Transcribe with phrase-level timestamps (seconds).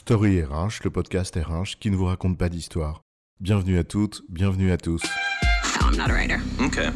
[0.00, 3.02] Story RH, le podcast RH qui ne vous raconte pas d'histoire.
[3.38, 5.02] Bienvenue à toutes, bienvenue à tous.
[5.78, 6.38] No, I'm not a writer.
[6.58, 6.88] Okay.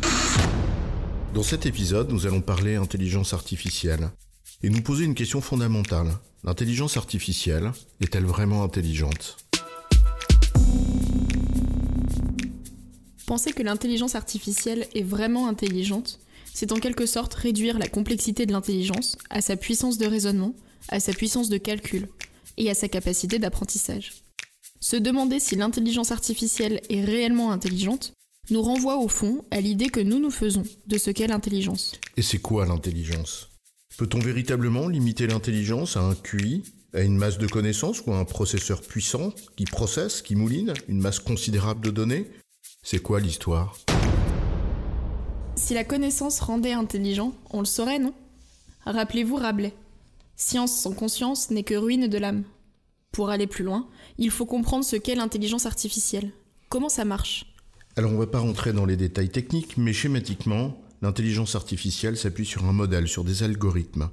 [1.35, 4.09] Dans cet épisode, nous allons parler intelligence artificielle
[4.63, 6.13] et nous poser une question fondamentale.
[6.45, 9.37] L'intelligence artificielle est-elle vraiment intelligente?
[13.27, 16.21] Penser que l'intelligence artificielle est vraiment intelligente,
[16.55, 20.55] c'est en quelque sorte réduire la complexité de l'intelligence à sa puissance de raisonnement,
[20.89, 22.09] à sa puissance de calcul
[22.57, 24.13] et à sa capacité d'apprentissage.
[24.81, 28.13] Se demander si l'intelligence artificielle est réellement intelligente
[28.51, 31.93] nous renvoie au fond à l'idée que nous nous faisons de ce qu'est l'intelligence.
[32.17, 33.49] Et c'est quoi l'intelligence?
[33.97, 38.25] Peut-on véritablement limiter l'intelligence à un QI, à une masse de connaissances ou à un
[38.25, 42.31] processeur puissant qui processe, qui mouline une masse considérable de données?
[42.83, 43.79] C'est quoi l'histoire?
[45.57, 48.13] Si la connaissance rendait intelligent, on le saurait, non?
[48.85, 49.73] Rappelez-vous Rabelais.
[50.37, 52.45] Science sans conscience n'est que ruine de l'âme.
[53.13, 56.33] Pour aller plus loin, il faut comprendre ce qu'est l'intelligence artificielle.
[56.69, 57.55] Comment ça marche?
[57.97, 62.65] Alors on va pas rentrer dans les détails techniques, mais schématiquement, l'intelligence artificielle s'appuie sur
[62.65, 64.11] un modèle, sur des algorithmes.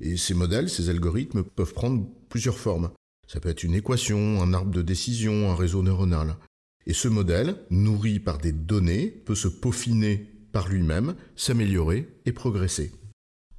[0.00, 2.90] Et ces modèles, ces algorithmes peuvent prendre plusieurs formes.
[3.26, 6.36] Ça peut être une équation, un arbre de décision, un réseau neuronal.
[6.86, 12.92] Et ce modèle, nourri par des données, peut se peaufiner par lui-même, s'améliorer et progresser.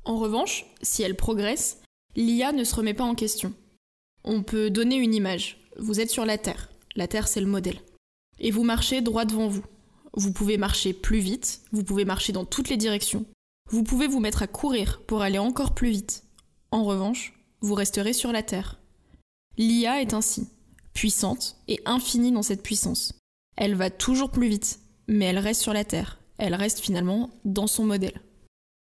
[0.05, 1.77] En revanche, si elle progresse,
[2.15, 3.53] l'IA ne se remet pas en question.
[4.23, 5.57] On peut donner une image.
[5.77, 6.69] Vous êtes sur la Terre.
[6.95, 7.79] La Terre, c'est le modèle.
[8.39, 9.63] Et vous marchez droit devant vous.
[10.13, 13.25] Vous pouvez marcher plus vite, vous pouvez marcher dans toutes les directions.
[13.69, 16.23] Vous pouvez vous mettre à courir pour aller encore plus vite.
[16.71, 18.79] En revanche, vous resterez sur la Terre.
[19.57, 20.49] L'IA est ainsi,
[20.93, 23.13] puissante et infinie dans cette puissance.
[23.55, 26.19] Elle va toujours plus vite, mais elle reste sur la Terre.
[26.37, 28.21] Elle reste finalement dans son modèle.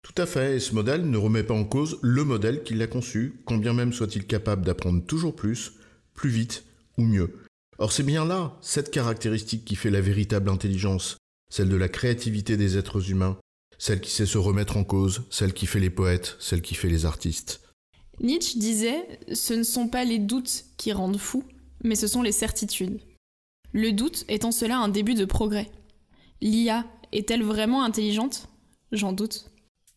[0.07, 2.87] Tout à fait, et ce modèle ne remet pas en cause le modèle qui l'a
[2.87, 5.73] conçu, quand bien même soit-il capable d'apprendre toujours plus,
[6.15, 6.65] plus vite
[6.97, 7.43] ou mieux.
[7.79, 11.17] Or c'est bien là, cette caractéristique qui fait la véritable intelligence,
[11.51, 13.37] celle de la créativité des êtres humains,
[13.79, 16.89] celle qui sait se remettre en cause, celle qui fait les poètes, celle qui fait
[16.89, 17.61] les artistes.
[18.21, 21.45] Nietzsche disait Ce ne sont pas les doutes qui rendent fous,
[21.83, 23.01] mais ce sont les certitudes.
[23.73, 25.69] Le doute est en cela un début de progrès.
[26.41, 28.49] L'IA est-elle vraiment intelligente?
[28.93, 29.51] J'en doute.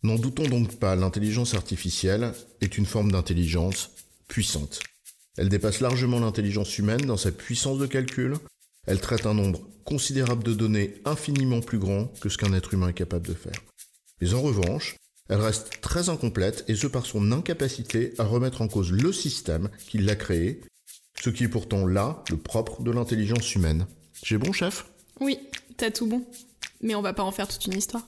[0.04, 3.92] N'en doutons donc pas, l'intelligence artificielle est une forme d'intelligence
[4.28, 4.80] puissante.
[5.38, 8.36] Elle dépasse largement l'intelligence humaine dans sa puissance de calcul,
[8.88, 12.90] elle traite un nombre considérable de données infiniment plus grand que ce qu'un être humain
[12.90, 13.62] est capable de faire.
[14.22, 14.96] Mais en revanche,
[15.30, 19.70] elle reste très incomplète et ce par son incapacité à remettre en cause le système
[19.88, 20.62] qui l'a créé,
[21.22, 23.86] ce qui est pourtant là le propre de l'intelligence humaine.
[24.24, 24.86] J'ai bon chef?
[25.20, 25.38] Oui,
[25.78, 26.26] t'as tout bon.
[26.82, 28.08] Mais on va pas en faire toute une histoire.